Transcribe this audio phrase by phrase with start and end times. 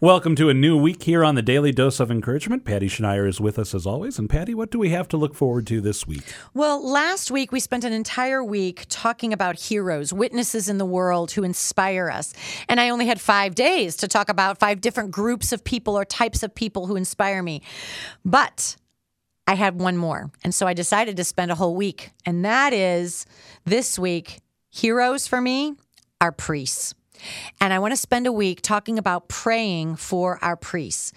[0.00, 2.64] Welcome to a new week here on the Daily Dose of Encouragement.
[2.64, 4.16] Patty Schneier is with us as always.
[4.16, 6.22] And Patty, what do we have to look forward to this week?
[6.54, 11.32] Well, last week we spent an entire week talking about heroes, witnesses in the world
[11.32, 12.32] who inspire us.
[12.68, 16.04] And I only had five days to talk about five different groups of people or
[16.04, 17.62] types of people who inspire me.
[18.24, 18.76] But
[19.48, 20.30] I had one more.
[20.44, 22.12] And so I decided to spend a whole week.
[22.24, 23.26] And that is
[23.64, 24.38] this week,
[24.70, 25.74] heroes for me
[26.20, 26.94] are priests.
[27.60, 31.12] And I want to spend a week talking about praying for our priests.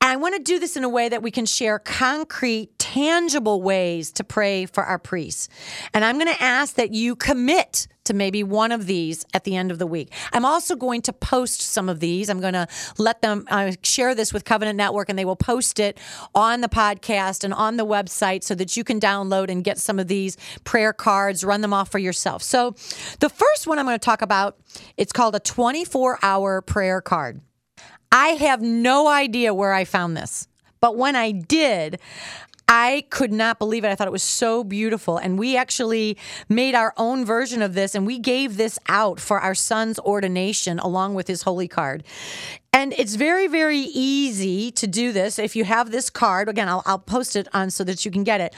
[0.00, 3.60] And I want to do this in a way that we can share concrete, tangible
[3.60, 5.48] ways to pray for our priests.
[5.92, 9.56] And I'm going to ask that you commit to maybe one of these at the
[9.56, 10.12] end of the week.
[10.32, 12.28] I'm also going to post some of these.
[12.28, 12.66] I'm going to
[12.98, 15.98] let them uh, share this with Covenant Network and they will post it
[16.34, 19.98] on the podcast and on the website so that you can download and get some
[19.98, 22.42] of these prayer cards, run them off for yourself.
[22.42, 22.72] So
[23.20, 24.58] the first one I'm going to talk about,
[24.96, 27.40] it's called a 24 hour prayer card.
[28.10, 30.48] I have no idea where I found this.
[30.80, 32.00] But when I did,
[32.68, 33.88] I could not believe it.
[33.88, 35.16] I thought it was so beautiful.
[35.16, 36.18] And we actually
[36.50, 40.78] made our own version of this and we gave this out for our son's ordination
[40.78, 42.04] along with his holy card.
[42.74, 45.38] And it's very, very easy to do this.
[45.38, 48.24] If you have this card, again, I'll, I'll post it on so that you can
[48.24, 48.54] get it.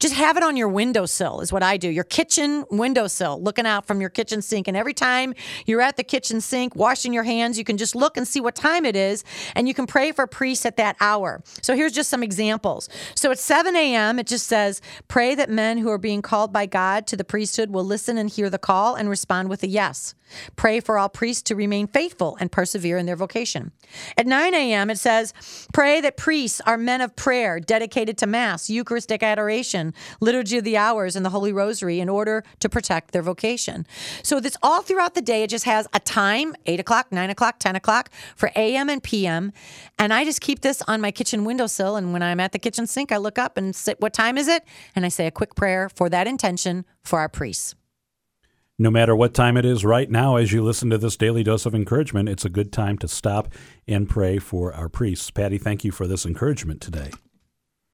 [0.00, 1.88] Just have it on your windowsill, is what I do.
[1.88, 4.66] Your kitchen windowsill, looking out from your kitchen sink.
[4.66, 5.32] And every time
[5.64, 8.56] you're at the kitchen sink washing your hands, you can just look and see what
[8.56, 9.22] time it is,
[9.54, 11.40] and you can pray for priests at that hour.
[11.62, 12.88] So here's just some examples.
[13.14, 16.66] So at 7 a.m., it just says, Pray that men who are being called by
[16.66, 20.16] God to the priesthood will listen and hear the call and respond with a yes.
[20.56, 23.51] Pray for all priests to remain faithful and persevere in their vocation.
[24.16, 25.34] At 9 a.m., it says,
[25.72, 30.76] Pray that priests are men of prayer, dedicated to Mass, Eucharistic adoration, Liturgy of the
[30.76, 33.86] Hours, and the Holy Rosary in order to protect their vocation.
[34.22, 37.58] So this all throughout the day, it just has a time 8 o'clock, 9 o'clock,
[37.58, 39.52] 10 o'clock for AM and PM.
[39.98, 41.96] And I just keep this on my kitchen windowsill.
[41.96, 44.48] And when I'm at the kitchen sink, I look up and say, What time is
[44.48, 44.64] it?
[44.94, 47.74] And I say a quick prayer for that intention for our priests.
[48.78, 51.66] No matter what time it is right now, as you listen to this daily dose
[51.66, 53.48] of encouragement, it's a good time to stop
[53.86, 55.30] and pray for our priests.
[55.30, 57.10] Patty, thank you for this encouragement today.